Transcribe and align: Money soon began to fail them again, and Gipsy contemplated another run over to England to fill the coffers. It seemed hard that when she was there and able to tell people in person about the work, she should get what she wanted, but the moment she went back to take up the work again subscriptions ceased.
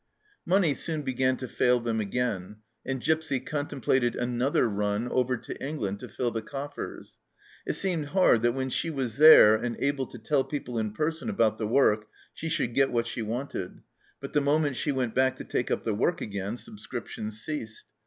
Money 0.47 0.73
soon 0.73 1.03
began 1.03 1.37
to 1.37 1.47
fail 1.47 1.79
them 1.79 1.99
again, 1.99 2.55
and 2.83 3.01
Gipsy 3.03 3.39
contemplated 3.39 4.15
another 4.15 4.67
run 4.67 5.07
over 5.09 5.37
to 5.37 5.63
England 5.63 5.99
to 5.99 6.09
fill 6.09 6.31
the 6.31 6.41
coffers. 6.41 7.17
It 7.67 7.73
seemed 7.73 8.07
hard 8.07 8.41
that 8.41 8.53
when 8.53 8.71
she 8.71 8.89
was 8.89 9.17
there 9.17 9.53
and 9.55 9.75
able 9.77 10.07
to 10.07 10.17
tell 10.17 10.43
people 10.43 10.79
in 10.79 10.91
person 10.93 11.29
about 11.29 11.59
the 11.59 11.67
work, 11.67 12.07
she 12.33 12.49
should 12.49 12.73
get 12.73 12.91
what 12.91 13.05
she 13.05 13.21
wanted, 13.21 13.81
but 14.19 14.33
the 14.33 14.41
moment 14.41 14.75
she 14.75 14.91
went 14.91 15.13
back 15.13 15.35
to 15.35 15.43
take 15.43 15.69
up 15.69 15.83
the 15.83 15.93
work 15.93 16.19
again 16.19 16.57
subscriptions 16.57 17.39
ceased. 17.45 17.85